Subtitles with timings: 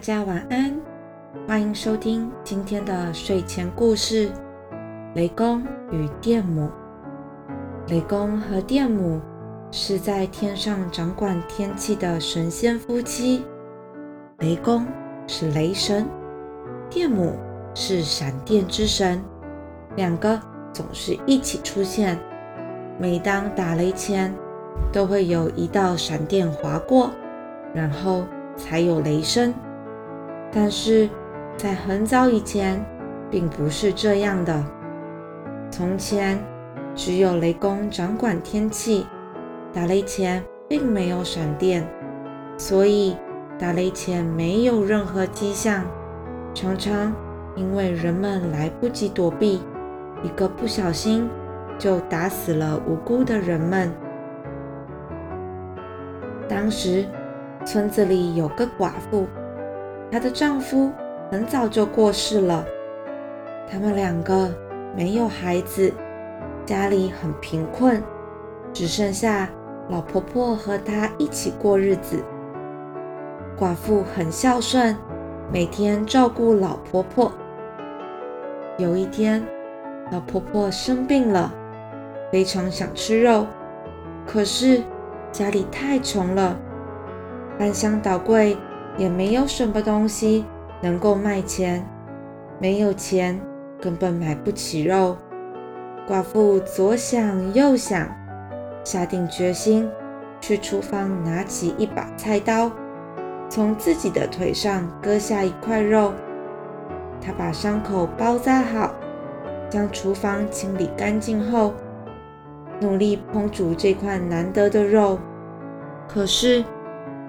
[0.00, 0.74] 大家晚安，
[1.46, 4.30] 欢迎收听今天的睡前故事
[5.14, 5.62] 《雷公
[5.92, 6.70] 与电母》。
[7.90, 9.20] 雷公和电母
[9.70, 13.44] 是在天上掌管天气的神仙夫妻。
[14.38, 14.86] 雷公
[15.26, 16.08] 是雷神，
[16.88, 17.34] 电母
[17.74, 19.22] 是闪电之神，
[19.96, 20.40] 两个
[20.72, 22.18] 总是一起出现。
[22.98, 24.34] 每当打雷前，
[24.90, 27.10] 都会有一道闪电划过，
[27.74, 28.24] 然后
[28.56, 29.52] 才有雷声。
[30.52, 31.08] 但是
[31.56, 32.84] 在很早以前，
[33.30, 34.64] 并不是这样的。
[35.70, 36.36] 从前
[36.94, 39.06] 只有雷公掌管天气，
[39.72, 41.86] 打雷前并没有闪电，
[42.56, 43.16] 所以
[43.58, 45.84] 打雷前没有任何迹象。
[46.52, 47.14] 常常
[47.54, 49.62] 因为人们来不及躲避，
[50.24, 51.30] 一个不小心
[51.78, 53.92] 就打死了无辜的人们。
[56.48, 57.06] 当时
[57.64, 59.28] 村子里有个寡妇。
[60.10, 60.90] 她的丈夫
[61.30, 62.64] 很早就过世了，
[63.70, 64.52] 他们两个
[64.96, 65.92] 没有孩子，
[66.66, 68.02] 家里很贫困，
[68.72, 69.48] 只剩下
[69.88, 72.24] 老婆婆和她一起过日子。
[73.56, 74.96] 寡妇很孝顺，
[75.52, 77.30] 每天照顾老婆婆。
[78.78, 79.40] 有一天，
[80.10, 81.54] 老婆婆生病了，
[82.32, 83.46] 非常想吃肉，
[84.26, 84.82] 可是
[85.30, 86.56] 家里太穷了，
[87.56, 88.56] 翻箱倒柜。
[88.96, 90.44] 也没有什么东西
[90.80, 91.84] 能够卖钱，
[92.58, 93.40] 没有钱，
[93.80, 95.16] 根本买不起肉。
[96.08, 98.08] 寡妇左想右想，
[98.84, 99.88] 下定决心
[100.40, 102.70] 去厨房拿起一把菜刀，
[103.48, 106.12] 从自己的腿上割下一块肉。
[107.20, 108.94] 她把伤口包扎好，
[109.68, 111.74] 将厨房清理干净后，
[112.80, 115.18] 努力烹煮这块难得的肉。
[116.08, 116.64] 可是，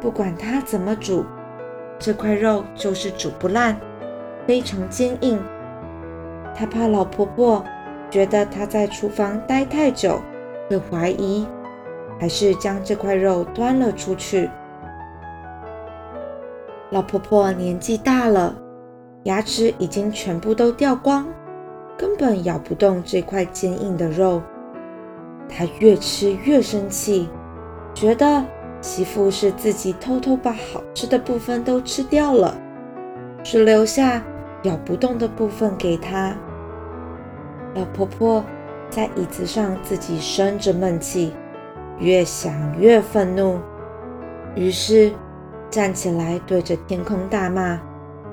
[0.00, 1.24] 不管她怎么煮，
[1.98, 3.76] 这块肉就是煮不烂，
[4.46, 5.38] 非常坚硬。
[6.54, 7.64] 他怕老婆婆
[8.08, 10.20] 觉得他在厨房待太久
[10.68, 11.46] 会怀疑，
[12.20, 14.48] 还是将这块肉端了出去。
[16.90, 18.54] 老婆婆年纪大了，
[19.24, 21.26] 牙齿已经全部都掉光，
[21.96, 24.40] 根本咬不动这块坚硬的肉。
[25.48, 27.28] 她越吃越生气，
[27.92, 28.44] 觉得。
[28.80, 32.56] 媳妇是自己偷偷把好吃的部分都吃掉了，
[33.42, 34.22] 只留下
[34.62, 36.36] 咬不动的部分给她。
[37.74, 38.44] 老婆婆
[38.88, 41.32] 在椅子上自己生着闷气，
[41.98, 43.58] 越想越愤怒，
[44.54, 45.12] 于是
[45.70, 47.78] 站起来对着天空大骂，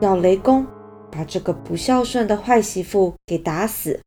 [0.00, 0.66] 要雷公
[1.10, 3.98] 把这个不孝顺的坏媳妇给打死。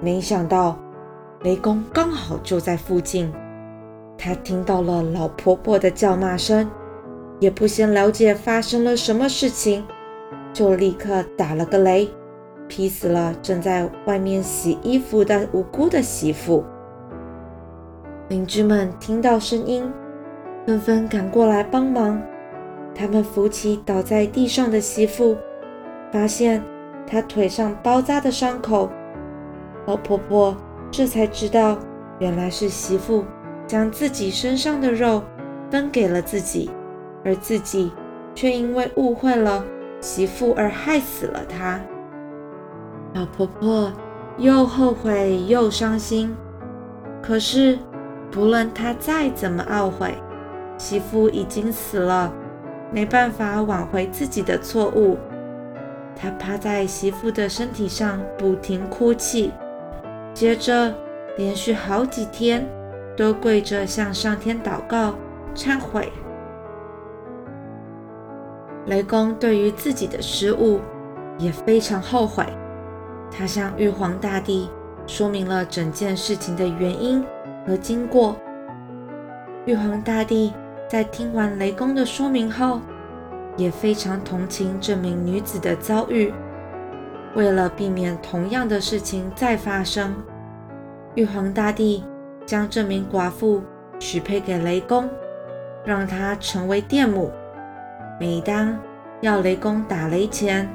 [0.00, 0.78] 没想到
[1.42, 3.32] 雷公刚好就在附近。
[4.24, 6.70] 他听到了老婆婆的叫骂声，
[7.40, 9.84] 也不先了解发生了什么事情，
[10.52, 12.08] 就立刻打了个雷，
[12.68, 16.62] 劈死了正在外面洗衣服的无辜的媳妇。
[18.28, 19.92] 邻居们听到声音，
[20.64, 22.22] 纷纷赶过来帮忙。
[22.94, 25.36] 他们扶起倒在地上的媳妇，
[26.12, 26.62] 发现
[27.08, 28.88] 她腿上包扎的伤口。
[29.86, 30.56] 老婆婆
[30.92, 31.76] 这才知道，
[32.20, 33.24] 原来是媳妇。
[33.72, 35.24] 将自己身上的肉
[35.70, 36.70] 分给了自己，
[37.24, 37.90] 而自己
[38.34, 39.64] 却因为误会了
[39.98, 41.80] 媳妇而害死了她。
[43.14, 43.90] 老婆婆
[44.36, 46.36] 又后悔又伤心，
[47.22, 47.78] 可是
[48.30, 50.18] 不论她再怎么懊悔，
[50.76, 52.30] 媳妇已经死了，
[52.90, 55.16] 没办法挽回自己的错误。
[56.14, 59.50] 她趴在媳妇的身体上不停哭泣，
[60.34, 60.94] 接着
[61.38, 62.68] 连续好几天。
[63.16, 65.14] 都跪着向上天祷告、
[65.54, 66.12] 忏悔。
[68.86, 70.80] 雷公对于自己的失误
[71.38, 72.44] 也非常后悔，
[73.30, 74.68] 他向玉皇大帝
[75.06, 77.24] 说明了整件事情的原因
[77.66, 78.34] 和经过。
[79.66, 80.52] 玉皇大帝
[80.88, 82.80] 在听完雷公的说明后，
[83.56, 86.34] 也非常同情这名女子的遭遇。
[87.36, 90.14] 为了避免同样的事情再发生，
[91.14, 92.04] 玉皇大帝。
[92.46, 93.62] 将这名寡妇
[93.98, 95.08] 许配给雷公，
[95.84, 97.30] 让她成为电母。
[98.20, 98.78] 每当
[99.20, 100.68] 要雷公打雷前，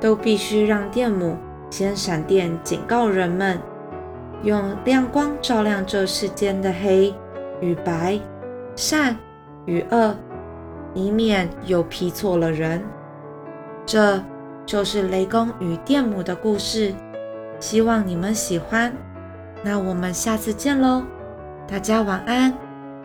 [0.00, 1.36] 都必须让电母
[1.70, 3.58] 先闪电警告人们，
[4.42, 7.14] 用亮光照亮这世间的黑
[7.60, 8.18] 与白、
[8.76, 9.16] 善
[9.66, 10.14] 与恶，
[10.94, 12.82] 以免又劈错了人。
[13.86, 14.22] 这
[14.66, 16.92] 就是雷公与电母的故事，
[17.58, 18.92] 希望你们喜欢。
[19.62, 21.04] 那我们下次见喽，
[21.68, 22.52] 大家晚安，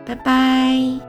[0.05, 1.06] 拜拜。